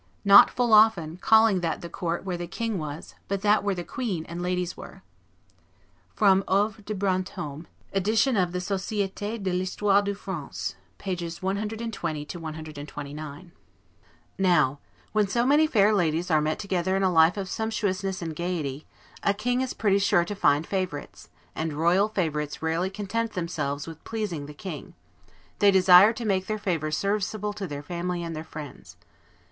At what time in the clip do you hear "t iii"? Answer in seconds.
10.97-11.15